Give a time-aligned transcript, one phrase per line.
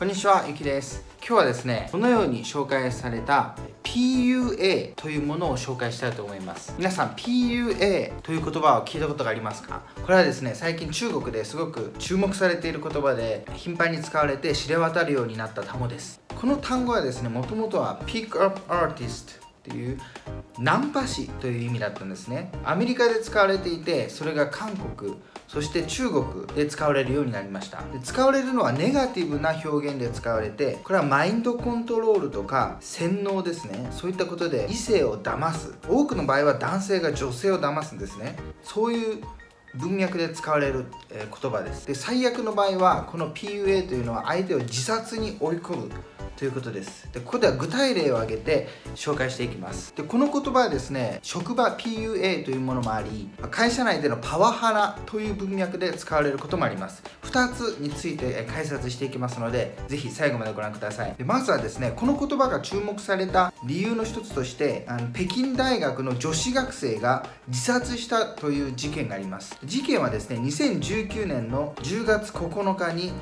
[0.00, 1.04] こんにちは、ゆきです。
[1.18, 6.74] 今日はですね、このように紹介された PUA というものを紹介したいと思います。
[6.78, 9.82] 皆さん、PUA という言葉を聞いたことがありますか？
[10.02, 16.18] これはですね、最近中国ですごく注目されている言葉で、頻繁に使われて知れ渡るようになった単語です。
[16.34, 20.00] この単語はですね、もともとは Pick Up Artist っていう
[20.58, 22.50] ナンパ師という意味だったんですね。
[22.64, 25.16] アメリカで使われていてそれが韓国
[25.48, 27.82] そして中国で使われるようになりました。
[27.92, 33.88] で使われるのはネガティブな表現で使われてこれはマインドコントロールとか洗脳ですね。
[33.90, 35.74] そういったことで異性を騙す。
[35.88, 38.36] 多くの場合は男性が女性を騙すんですね。
[38.62, 39.22] そういう
[39.74, 41.86] 文脈で使われる、え言葉です。
[41.86, 45.90] で最悪の場合はこの PUA というのは相手を自殺に追い込む。
[46.40, 47.06] ということです。
[47.12, 49.94] でここでは具体例を挙げて紹介していきます。
[49.94, 57.02] でこの言葉はですね職場 PUA というものもあり会社内でのパワハラという文脈で使われることもあります。
[57.24, 61.14] 2つについて解説していきますのでぜひ最後までご覧ください。
[61.18, 69.58] でまずはですねこの言葉が注目された理由の一つとしてあの北京大学の女子学生が自殺したという事件があります。
[69.62, 73.12] 事件はですね2019年の10月9日に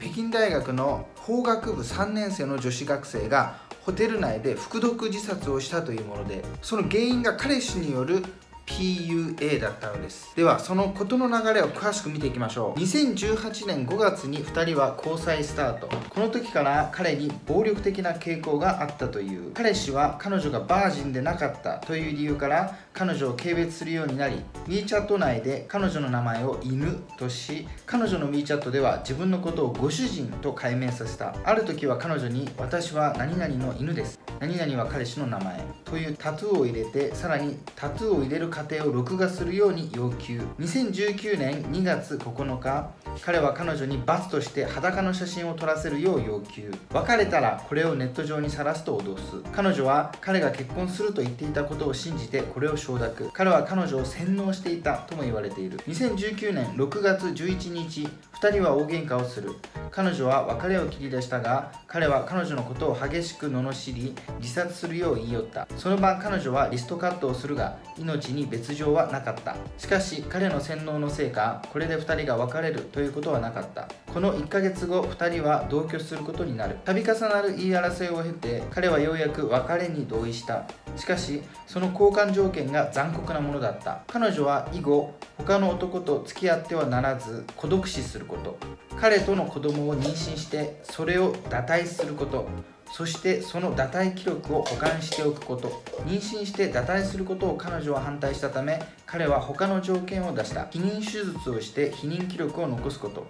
[0.00, 8.22] 北京大学の法学部3年生の女子学生がホテル内で服毒自殺をしたというものでその原因が彼氏による
[8.68, 10.36] PUA だったのです。
[10.36, 12.80] ではその事の流れを詳しく見ていきましょう。
[12.80, 15.88] 2018年5月に2人は交際スタート。
[16.10, 19.52] この時から彼に暴力的な傾向があったという。
[19.52, 31.32] 彼氏は彼女がバージンでなかったという理由から彼女を軽蔑するようになり WeChat 内で彼女の名前を犬とし彼女の WeChat では自分のことをご主人と改名させた。
[31.44, 34.18] ある時は彼女に私は何々の犬です。
[34.40, 35.64] 何々は彼氏の名前。
[35.84, 40.42] というタトゥーを入れてさらにタトゥーを入れる過程を録画するように要求。
[40.58, 42.90] 2019年2月9日
[43.22, 46.72] 彼は彼女に罰として裸の写真を撮らせるよう要求。
[46.92, 49.42] 別れたらこれをネット上にさらすと脅す。
[49.52, 53.30] 彼女は彼が結婚すると言っていたことを信じてこれを証承諾。
[53.34, 55.78] 彼は彼女を洗脳していたとも言われている。
[55.80, 58.08] 2019年6月11日
[58.40, 59.56] 2人は大喧嘩をする。
[59.90, 65.66] 彼女は別れを切り出したが彼は彼女のことを激しく罵り自殺するよう言い寄った。
[65.76, 69.56] その晩彼女はリストカットをするが命に別状はなかった。
[69.76, 73.88] しかし彼の洗脳のせいかこれで2人が別れるということはなかった。
[74.14, 76.76] この1ヶ月後2人は同居することになる。
[76.84, 80.64] 度重なる言い争いを経て彼はようやく別れに同意した。
[80.96, 84.02] しかしその交換条件が残酷なものだった。
[84.06, 88.27] 彼女は以後他の男と付き合ってはならず孤独死する。
[88.28, 88.56] こと。
[89.00, 92.48] 彼との子供を妊娠してそれを堕胎すること。
[92.92, 95.82] そしてその堕胎記録を保管しておくこと。
[96.06, 100.66] 妊娠して堕胎することを彼女は反対したため彼は他の条件を出した。
[100.66, 103.26] 避妊手術をして避妊記録を残すこと。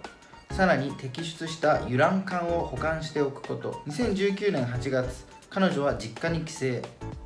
[0.51, 3.81] さらに摘出したユラン管を保管しておくこと。
[3.87, 6.59] 2019年8月彼女は実家に帰省。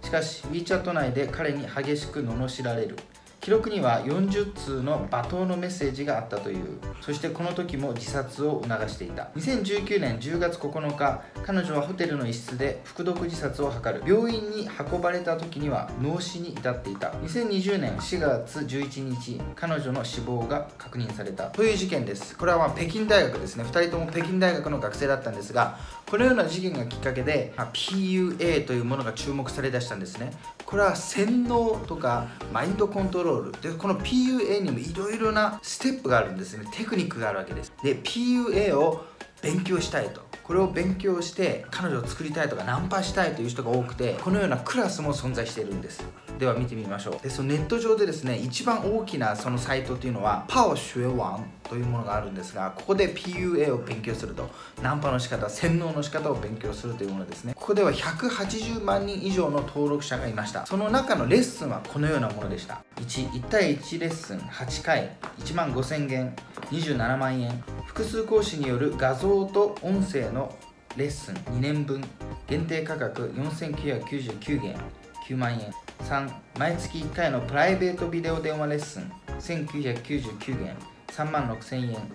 [0.02, 2.96] しかし WeChat 内で彼に激しく罵られる。
[3.44, 6.80] 記録には40通の罵倒のメッセージがあったという。
[7.02, 9.32] そしてこの時も自殺を促していた。
[9.36, 14.02] 2019年10月9日彼女はホテルの一室で服毒自殺を図る。
[14.08, 17.10] 病院に運ばれた時には脳死に至っていた。
[17.10, 21.48] 2020年4月11日彼女の死亡が確認された。
[21.48, 22.38] という事件です。
[22.38, 23.66] これはま北京大学ですね。
[23.66, 25.78] 2人とも北京大学の学生だったんですが
[26.10, 30.32] このような事件がきっかけで、まあ PUA というものが注目されだしたんですね。
[30.66, 33.62] これは洗脳とかマインドコントロール。
[33.62, 36.66] でこの PUA にもいろいろなステップがあるんですね。
[36.72, 37.74] テクニックがあるわけです。
[37.84, 39.06] で PUA を
[39.42, 40.22] 勉強したいと。
[40.44, 46.04] これを勉強して彼女を作りたいとかナンパしたいという人が多くてこのようなクラスも存在しているんです。
[46.38, 47.24] では見てみましょう。
[47.24, 54.50] でそのネット上でですね一番大きなそのサイトというのはパオ学王というものがあるんですがここで PUA を勉強すると
[54.82, 57.54] ナンパの仕方洗脳の仕方を勉強するというものですね。
[57.56, 60.66] ここでは180万人以上の登録者がいました。
[60.66, 62.84] その中のレッスンはこのようなものでした。
[62.98, 66.36] 11対1レッスン8回1万5000元
[66.72, 67.64] 27万円。
[67.86, 70.54] 複数講師による画像と音声の
[70.98, 72.04] レッスン2年分。
[72.48, 74.76] 限定価格4999元
[75.26, 75.74] 9万円。
[76.04, 76.30] 3
[76.60, 80.93] 毎月1回のプライベートビデオ電話レッスン1999元。
[81.14, 82.12] 3万6000円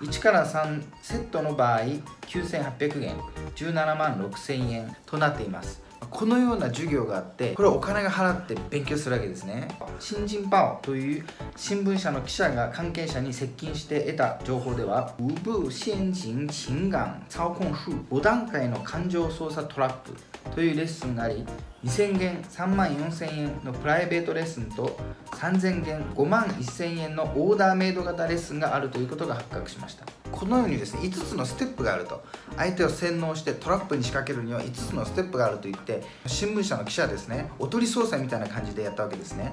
[0.00, 1.80] 1から3セットの場合
[2.26, 3.16] 9800元
[3.54, 5.80] 17万6000円となっています。
[6.10, 9.68] このような授業があってこれをお金が払って勉強するわけですね。
[10.00, 11.24] 新人パオという
[11.56, 20.16] 新聞社の記者が関係者に接近して得た情報では無部先人情感操控術5段階の感情操作トラップ
[20.54, 21.46] というレッスンがあり
[21.84, 24.98] 2000元3万4000円のプライベートレッスンと
[25.32, 30.06] 3000元5万1000円のオーダーメイド型レッスンがあるということが発覚しました。
[30.30, 32.24] このようにですね5つのステップがあると
[32.56, 39.52] 相手を洗脳してトラップに仕掛けるには5つのステップがあると言って新聞社の記者ですねおとり捜査みたいな感じでやったわけですね。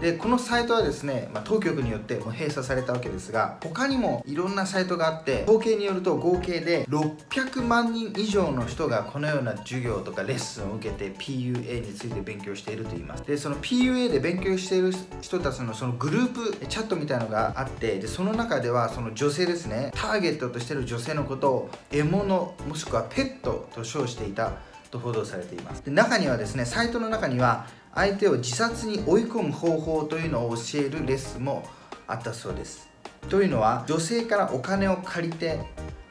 [0.00, 13.24] でこのサイトはですね、まあ、当局によってもう閉鎖されたわけですが他にもいろんなサイトがあって統計によると合計で600万人以上の人がこのような授業とかレッスンを受けて PUA について勉強していると言います。
[13.24, 24.52] でその PUA で勉強している人たちのそのグループチャットみたいなのがあってでその中ではその女性ですねターゲットとしている女性のことを獲物もしくはペットと称していた
[24.90, 25.84] と報道されています。
[25.84, 31.64] で中にはですねサイトの中には相手を自殺に追い込む方法というのを教えるレッスンも
[32.06, 32.88] あったそうです。
[33.28, 35.60] というのは女性からお金を借りて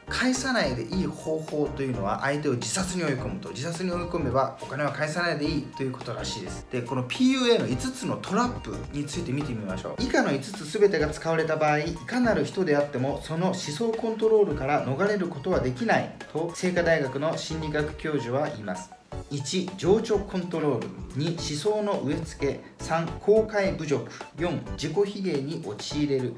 [0.08, 6.66] 返さないでいい方法というのは相手を自殺に追い込むと自殺に追い込めばお金は返さないでいいということらしいです。
[6.70, 10.02] でこの PUA の5つのトラップについて見てみましょう。
[10.02, 18.97] 以下の5つ全てが使われた場合いかなる人であってもその思想コントロールから逃れることはできないと清華大学の心理学教授は言います。
[19.30, 20.88] 1情緒コントロール。
[21.16, 22.84] 2思想の植え付け。
[22.84, 24.10] 3公開侮辱。
[24.36, 26.34] 4自己卑下に陥れる。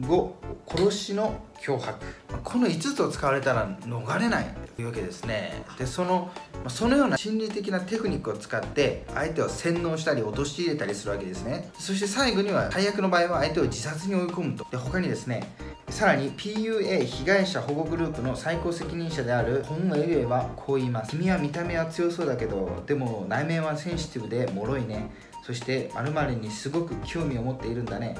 [0.00, 0.30] 5
[0.66, 1.98] 殺しの脅迫。
[2.44, 5.64] この5つを使われたら逃れないというわけですね。
[5.78, 6.30] でその
[6.68, 11.70] そのような心理的なテクニックを使って相手を洗脳したり陥れたりするわけですね。
[11.78, 14.66] そして最後には最悪の場合は相手を自殺に追い込むと。
[14.70, 15.52] で他にですね
[15.98, 25.10] さらに PUA 被害者保護グループの最高責任者であるホン・ウェイはこう言います君は見た目は強そうだけどでも内面はセンシティブで脆いね。
[25.42, 28.16] そして〇〇にすごく興味を持っているんだね。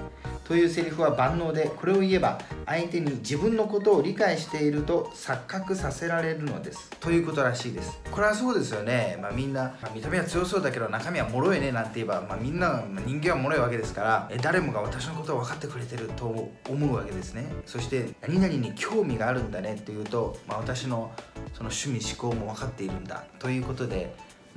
[0.49, 6.89] というセリフは万能でこれを言えば相手に自分のことを理解していると錯覚させられるのです。
[7.01, 8.01] ということらしいです。
[8.11, 17.47] これはそうですよね、まあ、みんな、まあ、見た目は強そうだけど中身は脆いねなんて言えば、まあ、みんな、ま人間は脆いわけですからえ誰もが私のことを分かってくれてると思うわけですね。
[17.67, 21.13] そして何々に興味があるんだねっていうと、ま、私の
[21.53, 23.25] その趣味思考も分かっているんだ。
[23.39, 24.15] ということで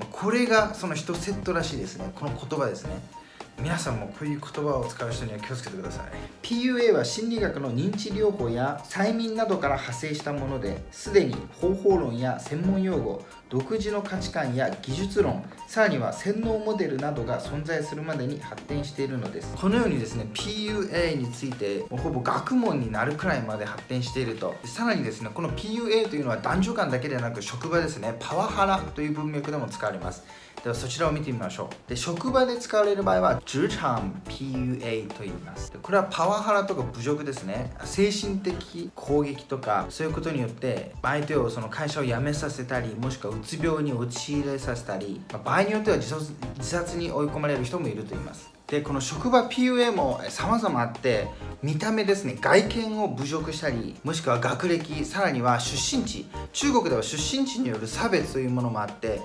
[0.10, 2.14] これがその1セットらしいですね。
[2.16, 3.21] この言葉ですね。
[3.62, 6.06] 皆さんもこういう言葉を使う人には気をつけてください。
[6.42, 19.56] PUA は心理学の認知療法や催眠などから派生したものですでに方法論や専門用語独自の価値観や技術論さらには洗脳モデルなどが存在するまでに発展しているのです。
[19.56, 24.56] このようにですね PUA についてほぼ学問になるくらいまで発展していると。
[24.66, 28.16] さらにですねこの PUA というのは男女間だけでなく職場ですね。
[28.19, 30.24] パワハラという文脈でも使われます。
[30.63, 31.90] ではそちらを見てみましょう。
[31.90, 35.72] で職場で使われる場合はジュチャン PUA と言います。
[35.81, 37.72] これはパワハラとか侮辱ですね。
[37.84, 46.13] 精神的攻撃とかそういうことによって相手をその会社を辞めさせたりもしくはうつ病に陥れさせたり、まあ、場合によっては自
[46.62, 48.61] 殺に追い込まれる人もいると言います。
[48.72, 51.28] でこの職場 PUA も様々あって
[51.62, 59.20] 見た目ですね外見を侮辱したりもしくは学歴さらには出身地中国では出身地による差別というものもあって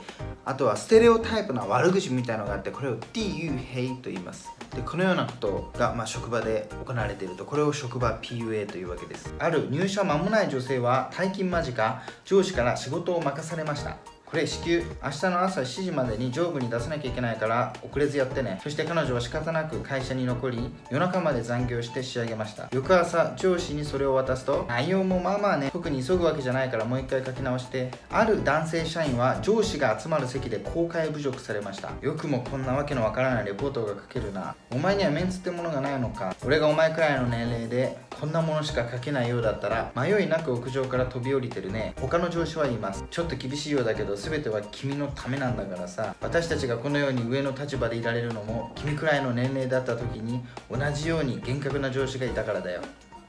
[0.44, 4.48] あとはステレオタイプな悪口みたいのがあってこれを DU ヘイと言います。
[4.74, 7.44] でこのようなことが、まあ、職場で行われていると。
[7.44, 9.34] これを職場 PUA というわけです。
[9.40, 14.15] ある入社間もない女性は退勤間近上司から仕事を任されました。
[14.26, 18.58] これ至急明日の朝7時までに上部に出さなきゃいけないから遅れずやってね。
[18.60, 20.58] そして彼女は仕方なく会社に残り
[20.90, 22.68] 夜中まで残業して仕上げました。
[22.72, 25.70] 翌朝上司にそれを渡すと内容もまあまあね。
[25.72, 31.92] 特に急ぐわけじゃないからもう一回書き直してある男性社員は上司が集まる席で公開侮辱されました。
[32.02, 34.56] よくもこんなわけのわからないレポートが書けるな。
[34.72, 36.34] お前にはメンツってものがないのか。
[36.44, 41.94] 俺がお前くらいの年齢でこんなものしか書けないようだったら迷いなく屋上から飛び降りてるね。
[42.00, 43.04] 他の上司は言います。
[43.08, 46.14] ちょっと厳しいようだけど全ては君のためなんだからさ。
[46.20, 52.82] 私たちがこのように上の立場でいられるのも君くらいの年齢だった時に同じように厳格な上司がいたからだよ。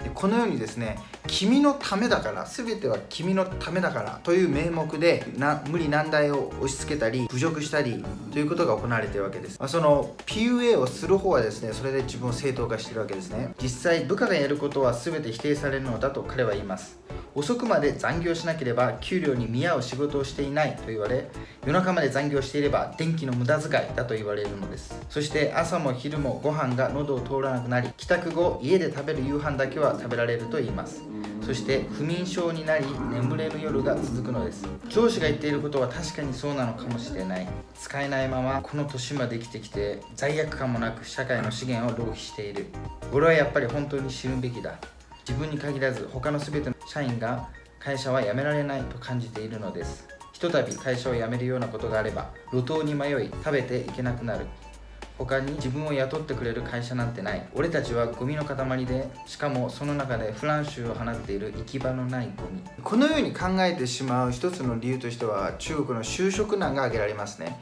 [0.03, 13.53] でこのようにですね君のためだから全ては君のためだからという名目でな無理難題を押し付けたり侮辱したりということが行われているわけです、まあ、その PUA をする方はですねそれで自分を正当化しているわけですね。
[13.61, 16.99] 実際部下がやることは全て否定されるのだと彼は言います。
[17.37, 21.27] 遅くまで残業しなければ給料に見合う仕事をしていないと言われ
[21.67, 24.99] 夜中まで残業していれば電気の無駄遣いだと言われるのです。
[25.07, 31.03] そして朝も昼もご飯が喉を通らなくなり帰宅後家で食べる夕飯だけは食べられると言います。
[31.45, 34.67] そして不眠症になり眠れる夜が続くのです。
[34.89, 37.47] 上司が言っていることは確かにそうなのかもしれない。
[37.75, 42.65] 使えないままこの年まで生きてきて罪悪感もなく社会の資源を浪費している。
[43.13, 44.79] 俺はやっぱり本当に死ぬべきだ。
[45.27, 50.07] 自分に限らず他の全ての社員が会社は辞められないと感じているのです。
[50.31, 54.45] ひとたび会社を辞めるようなことがあれば路頭に迷い食べていけなくなる。
[55.17, 57.45] 他に自分を雇ってくれる会社なんてない。
[57.53, 62.63] 俺たちはゴミの塊でしかもその中でフランシュを放っている行き場のないゴミ。
[62.81, 67.59] このように考えてしまう一つの理由としては中国の就職難が挙げられますね。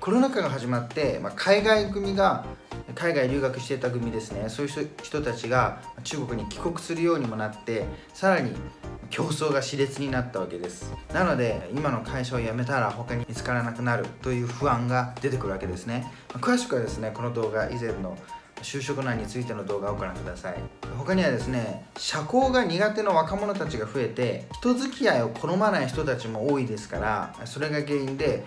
[0.00, 2.46] コロナ禍が始まって、まあ、海外組が
[2.94, 4.48] 海外留学してた組ですね。
[4.48, 8.52] そういう人たちが中国に帰国するようにもなってさらに
[9.10, 10.92] 競争が熾烈になったわけです。
[11.12, 16.10] なので今の会社を辞めたら他に見つからなくなるという不安が出てくるわけですね。
[16.28, 18.16] 詳しくはですねこの動画以前の
[18.62, 20.54] 就職難についての動画をご覧ください。
[20.96, 28.44] 他にはですね社交が苦手な若者たちが増えて人付き合いを好まない人たちも多いですからそれが原因で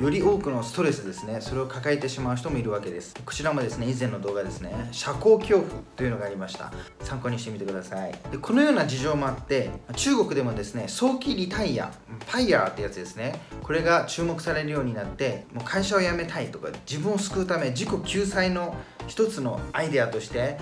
[0.00, 3.14] より多くのストレスですねそれを抱えてしまう人もいるわけです。
[3.24, 6.72] こちらもですね以前の動画ですね社交恐怖というのがありました。
[7.00, 8.12] 参考にしてみてください。
[8.30, 11.92] でこのような事情もあって中国でもですね早期リタイア
[12.26, 20.58] ファイヤーってやつですねこれが注目されるようになってもう会社を辞めたいとか自分を救うため自己救済の一つのアイデアとして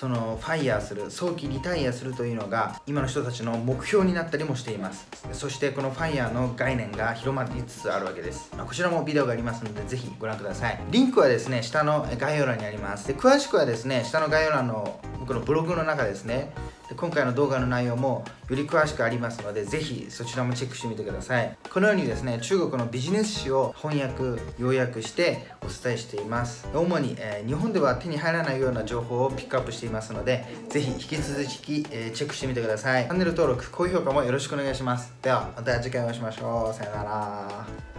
[0.00, 5.06] そのファイヤーする早期リタイアするというのが今の人たちの目標になったりもしています。
[5.34, 8.50] そしてこのファイヤーの概念が広まりつつあるわけです。
[8.56, 10.80] まこちらもビデオがありますのでぜひご覧ください。
[10.90, 13.08] リンクはですね下の概要欄にあります。
[13.08, 16.54] で詳しくはですね下の概要欄の僕のブログの中ですね
[16.90, 21.56] で今回の動画の内容もより詳しくありますのでぜひそちらもチェックしてみてください。
[21.72, 26.66] このようにですね中国のビジネス誌を翻訳要約してお伝えしています。
[26.74, 33.04] 主に、えー、日本では手に入らないような情報をピックアップしていますのでぜひ引き続き、えー、チェックしてみてください。
[33.04, 35.12] チャンネル登録高評価もよろしくお願いします。
[35.22, 36.74] ではまた次回お会いしましょう。
[36.76, 37.89] さよなら。